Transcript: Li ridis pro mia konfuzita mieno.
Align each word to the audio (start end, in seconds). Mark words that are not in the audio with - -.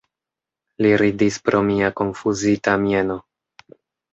Li 0.85 0.93
ridis 1.01 1.37
pro 1.49 1.61
mia 1.67 1.91
konfuzita 2.01 2.77
mieno. 2.87 3.19